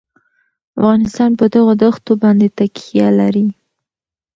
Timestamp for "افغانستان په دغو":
0.79-1.73